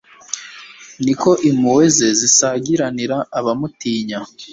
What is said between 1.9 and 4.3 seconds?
ze zisagiranira abamutinya